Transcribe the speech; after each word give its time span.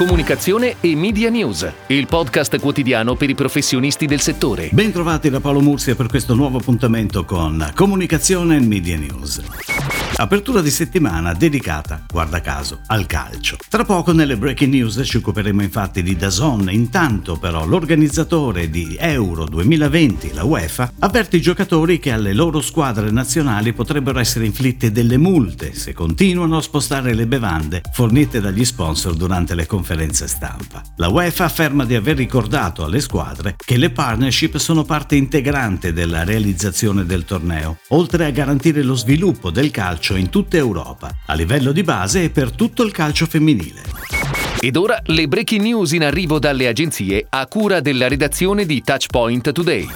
Comunicazione 0.00 0.76
e 0.80 0.96
Media 0.96 1.28
News, 1.28 1.70
il 1.88 2.06
podcast 2.06 2.58
quotidiano 2.58 3.16
per 3.16 3.28
i 3.28 3.34
professionisti 3.34 4.06
del 4.06 4.20
settore. 4.20 4.70
Bentrovati 4.72 5.28
da 5.28 5.40
Paolo 5.40 5.60
Mursia 5.60 5.94
per 5.94 6.06
questo 6.06 6.34
nuovo 6.34 6.56
appuntamento 6.56 7.26
con 7.26 7.70
Comunicazione 7.74 8.56
e 8.56 8.60
Media 8.60 8.96
News. 8.96 9.99
Apertura 10.16 10.60
di 10.60 10.70
settimana 10.70 11.32
dedicata, 11.32 12.04
guarda 12.06 12.40
caso, 12.40 12.80
al 12.88 13.06
calcio. 13.06 13.56
Tra 13.68 13.84
poco 13.84 14.12
nelle 14.12 14.36
breaking 14.36 14.72
news 14.72 15.00
ci 15.04 15.16
occuperemo 15.16 15.62
infatti 15.62 16.02
di 16.02 16.14
Dazon, 16.14 16.70
intanto 16.70 17.38
però 17.38 17.64
l'organizzatore 17.64 18.68
di 18.68 18.96
Euro 18.98 19.46
2020, 19.46 20.32
la 20.34 20.44
UEFA, 20.44 20.92
avverte 20.98 21.36
i 21.36 21.40
giocatori 21.40 21.98
che 21.98 22.12
alle 22.12 22.34
loro 22.34 22.60
squadre 22.60 23.10
nazionali 23.10 23.72
potrebbero 23.72 24.18
essere 24.18 24.44
inflitte 24.44 24.92
delle 24.92 25.16
multe 25.16 25.74
se 25.74 25.94
continuano 25.94 26.58
a 26.58 26.62
spostare 26.62 27.14
le 27.14 27.26
bevande 27.26 27.80
fornite 27.92 28.40
dagli 28.40 28.64
sponsor 28.64 29.14
durante 29.14 29.54
le 29.54 29.66
conferenze 29.66 30.28
stampa. 30.28 30.82
La 30.96 31.08
UEFA 31.08 31.44
afferma 31.44 31.84
di 31.86 31.94
aver 31.94 32.16
ricordato 32.16 32.84
alle 32.84 33.00
squadre 33.00 33.54
che 33.56 33.78
le 33.78 33.90
partnership 33.90 34.58
sono 34.58 34.84
parte 34.84 35.16
integrante 35.16 35.94
della 35.94 36.24
realizzazione 36.24 37.06
del 37.06 37.24
torneo, 37.24 37.78
oltre 37.88 38.26
a 38.26 38.30
garantire 38.30 38.82
lo 38.82 38.94
sviluppo 38.94 39.50
del 39.50 39.70
calcio 39.70 39.99
calcio 40.00 40.16
in 40.16 40.30
tutta 40.30 40.56
Europa, 40.56 41.14
a 41.26 41.34
livello 41.34 41.72
di 41.72 41.82
base 41.82 42.24
e 42.24 42.30
per 42.30 42.52
tutto 42.52 42.84
il 42.84 42.90
calcio 42.90 43.26
femminile. 43.26 43.82
Ed 44.58 44.76
ora 44.76 44.98
le 45.04 45.28
breaking 45.28 45.60
news 45.60 45.92
in 45.92 46.04
arrivo 46.04 46.38
dalle 46.38 46.68
agenzie 46.68 47.26
a 47.28 47.46
cura 47.46 47.80
della 47.80 48.08
redazione 48.08 48.64
di 48.64 48.82
Touchpoint 48.82 49.52
Today. 49.52 49.86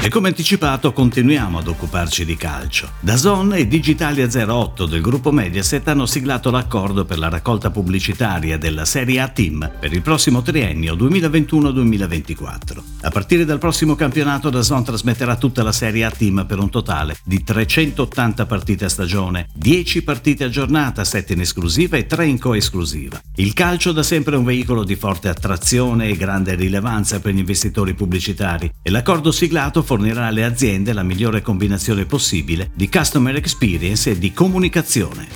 E 0.00 0.08
come 0.08 0.28
anticipato 0.28 0.94
continuiamo 0.94 1.58
ad 1.58 1.68
occuparci 1.68 2.24
di 2.24 2.36
calcio. 2.36 2.92
Dazon 2.98 3.52
e 3.52 3.68
Digitalia 3.68 4.26
08 4.26 4.86
del 4.86 5.02
gruppo 5.02 5.30
Mediaset 5.30 5.86
hanno 5.86 6.06
siglato 6.06 6.50
l'accordo 6.50 7.04
per 7.04 7.18
la 7.18 7.28
raccolta 7.28 7.70
pubblicitaria 7.70 8.56
della 8.56 8.86
Serie 8.86 9.20
A 9.20 9.28
Team 9.28 9.70
per 9.78 9.92
il 9.92 10.00
prossimo 10.00 10.40
triennio 10.40 10.94
2021-2024. 10.94 12.91
A 13.04 13.10
partire 13.10 13.44
dal 13.44 13.58
prossimo 13.58 13.96
campionato 13.96 14.48
Dazon 14.48 14.84
trasmetterà 14.84 15.34
tutta 15.34 15.64
la 15.64 15.72
Serie 15.72 16.04
A 16.04 16.10
Team 16.12 16.44
per 16.46 16.60
un 16.60 16.70
totale 16.70 17.16
di 17.24 17.42
380 17.42 18.46
partite 18.46 18.84
a 18.84 18.88
stagione, 18.88 19.48
10 19.54 20.04
partite 20.04 20.44
a 20.44 20.48
giornata, 20.48 21.02
7 21.02 21.32
in 21.32 21.40
esclusiva 21.40 21.96
e 21.96 22.06
3 22.06 22.26
in 22.26 22.38
coesclusiva. 22.38 23.20
Il 23.34 23.54
calcio 23.54 23.90
da 23.90 24.04
sempre 24.04 24.36
è 24.36 24.38
un 24.38 24.44
veicolo 24.44 24.84
di 24.84 24.94
forte 24.94 25.28
attrazione 25.28 26.10
e 26.10 26.16
grande 26.16 26.54
rilevanza 26.54 27.18
per 27.18 27.34
gli 27.34 27.38
investitori 27.38 27.94
pubblicitari 27.94 28.72
e 28.80 28.90
l'accordo 28.90 29.32
siglato 29.32 29.82
fornirà 29.82 30.26
alle 30.26 30.44
aziende 30.44 30.92
la 30.92 31.02
migliore 31.02 31.42
combinazione 31.42 32.04
possibile 32.04 32.70
di 32.72 32.88
customer 32.88 33.34
experience 33.34 34.10
e 34.10 34.18
di 34.18 34.32
comunicazione. 34.32 35.26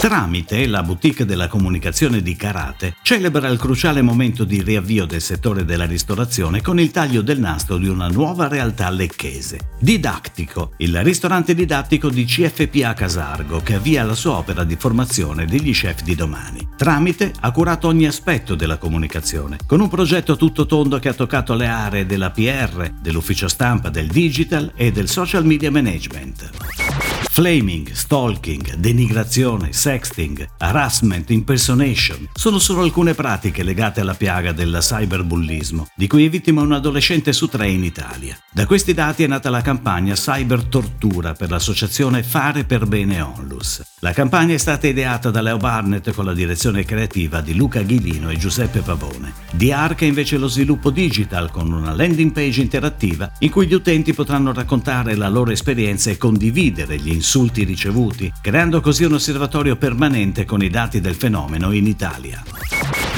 Tramite 0.00 0.66
la 0.66 0.82
boutique 0.82 1.26
della 1.26 1.46
comunicazione 1.46 2.22
di 2.22 2.34
Karate 2.34 2.96
celebra 3.02 3.48
il 3.48 3.58
cruciale 3.58 4.00
momento 4.00 4.44
di 4.44 4.62
riavvio 4.62 5.04
del 5.04 5.20
settore 5.20 5.66
della 5.66 5.84
ristorazione 5.84 6.62
con 6.62 6.80
il 6.80 6.90
taglio 6.90 7.20
del 7.20 7.38
nastro 7.38 7.76
di 7.76 7.86
una 7.86 8.08
nuova 8.08 8.48
realtà 8.48 8.88
lecchese. 8.88 9.58
Didactico, 9.78 10.72
il 10.78 11.04
ristorante 11.04 11.54
didattico 11.54 12.08
di 12.08 12.24
CFPA 12.24 12.94
Casargo 12.94 13.60
che 13.60 13.74
avvia 13.74 14.02
la 14.02 14.14
sua 14.14 14.38
opera 14.38 14.64
di 14.64 14.76
formazione 14.76 15.44
degli 15.44 15.72
chef 15.72 16.00
di 16.00 16.14
domani. 16.14 16.66
Tramite 16.78 17.34
ha 17.38 17.50
curato 17.50 17.88
ogni 17.88 18.06
aspetto 18.06 18.54
della 18.54 18.78
comunicazione, 18.78 19.58
con 19.66 19.80
un 19.80 19.90
progetto 19.90 20.36
tutto 20.36 20.64
tondo 20.64 20.98
che 20.98 21.10
ha 21.10 21.14
toccato 21.14 21.52
le 21.52 21.66
aree 21.66 22.06
della 22.06 22.30
PR, 22.30 22.90
dell'ufficio 23.02 23.48
stampa, 23.48 23.90
del 23.90 24.06
digital 24.06 24.72
e 24.76 24.92
del 24.92 25.10
social 25.10 25.44
media 25.44 25.70
management. 25.70 26.88
Flaming, 27.32 27.92
stalking, 27.92 28.74
denigrazione, 28.74 29.72
sexting, 29.72 30.48
harassment, 30.58 31.30
impersonation 31.30 32.28
sono 32.32 32.58
solo 32.58 32.82
alcune 32.82 33.14
pratiche 33.14 33.62
legate 33.62 34.00
alla 34.00 34.14
piaga 34.14 34.50
del 34.50 34.78
cyberbullismo, 34.80 35.86
di 35.94 36.08
cui 36.08 36.26
è 36.26 36.28
vittima 36.28 36.62
un 36.62 36.72
adolescente 36.72 37.32
su 37.32 37.46
tre 37.46 37.68
in 37.68 37.84
Italia. 37.84 38.36
Da 38.50 38.66
questi 38.66 38.94
dati 38.94 39.22
è 39.22 39.28
nata 39.28 39.48
la 39.48 39.62
campagna 39.62 40.14
Cyber 40.14 40.64
Tortura 40.64 41.34
per 41.34 41.50
l'associazione 41.50 42.24
Fare 42.24 42.64
per 42.64 42.86
Bene 42.86 43.20
Onlus. 43.20 43.80
La 44.00 44.12
campagna 44.12 44.54
è 44.54 44.58
stata 44.58 44.88
ideata 44.88 45.30
da 45.30 45.40
Leo 45.40 45.56
Barnett 45.56 46.12
con 46.12 46.24
la 46.24 46.34
direzione 46.34 46.84
creativa 46.84 47.40
di 47.40 47.54
Luca 47.54 47.82
Ghilino 47.82 48.30
e 48.30 48.38
Giuseppe 48.38 48.80
Pavone. 48.80 49.34
Di 49.52 49.70
Arca 49.70 50.04
invece 50.04 50.36
lo 50.36 50.48
sviluppo 50.48 50.90
digital 50.90 51.52
con 51.52 51.70
una 51.70 51.94
landing 51.94 52.32
page 52.32 52.60
interattiva 52.60 53.30
in 53.38 53.50
cui 53.50 53.68
gli 53.68 53.74
utenti 53.74 54.12
potranno 54.14 54.52
raccontare 54.52 55.14
la 55.14 55.28
loro 55.28 55.52
esperienza 55.52 56.10
e 56.10 56.16
condividere 56.16 56.98
gli 56.98 57.18
insulti 57.20 57.64
ricevuti, 57.64 58.32
creando 58.40 58.80
così 58.80 59.04
un 59.04 59.12
osservatorio 59.12 59.76
permanente 59.76 60.46
con 60.46 60.62
i 60.62 60.70
dati 60.70 61.02
del 61.02 61.14
fenomeno 61.14 61.70
in 61.72 61.86
Italia. 61.86 62.42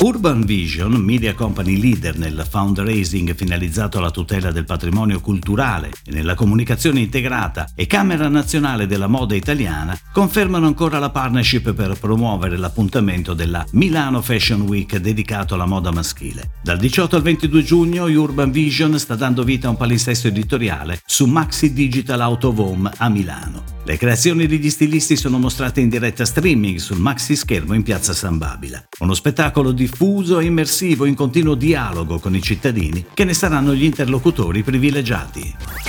Urban 0.01 0.45
Vision, 0.45 0.95
media 0.95 1.33
company 1.33 1.79
leader 1.79 2.19
nel 2.19 2.45
fundraising 2.49 3.37
finalizzato 3.37 3.99
alla 3.99 4.11
tutela 4.11 4.51
del 4.51 4.65
patrimonio 4.65 5.21
culturale 5.21 5.93
e 6.05 6.11
nella 6.11 6.35
comunicazione 6.35 6.99
integrata 6.99 7.69
e 7.77 7.87
Camera 7.87 8.27
Nazionale 8.27 8.89
della 8.89 9.07
Moda 9.07 9.37
Italiana, 9.37 9.97
confermano 10.13 10.67
ancora 10.67 10.99
la 10.99 11.11
partnership 11.11 11.73
per 11.73 11.97
promuovere 12.01 12.57
l'appuntamento 12.57 13.33
della 13.33 13.65
Milano 13.73 14.21
Fashion 14.21 14.63
Week 14.63 14.97
dedicato 14.97 15.55
alla 15.55 15.67
moda 15.67 15.93
maschile. 15.93 16.51
Dal 16.65 16.79
18 16.79 17.15
al 17.15 17.23
22 17.23 17.63
giugno 17.63 18.07
Urban 18.07 18.51
Vision 18.51 18.99
sta 18.99 19.15
dando 19.15 19.45
vita 19.45 19.69
a 19.69 19.71
un 19.71 19.77
palinsesto 19.77 20.27
editoriale 20.27 21.01
su 21.07 21.27
Maxi 21.27 21.73
Digital 21.73 22.19
Out 22.19 22.45
of 22.45 22.59
Home 22.59 22.91
a 22.97 23.09
Milano. 23.09 23.73
Le 23.85 23.97
creazioni 23.97 24.47
degli 24.47 24.71
stilisti 24.71 25.17
sono 25.17 25.39
mostrate 25.39 25.81
in 25.81 25.89
diretta 25.89 26.25
streaming 26.25 26.79
sul 26.79 26.99
maxi 26.99 27.35
schermo 27.35 27.75
in 27.75 27.83
piazza 27.83 28.13
San 28.13 28.39
Babila. 28.39 28.81
Uno 29.01 29.13
spettacolo 29.13 29.73
diffuso 29.73 30.39
e 30.39 30.45
immersivo 30.45 31.05
in 31.05 31.17
continuo 31.17 31.57
dialogo 31.57 32.21
con 32.21 32.37
i 32.37 32.41
cittadini 32.41 33.07
che 33.13 33.25
ne 33.25 33.35
saranno 33.35 33.75
gli 33.75 33.83
interlocutori 33.83 34.63
privilegiati. 34.63 35.82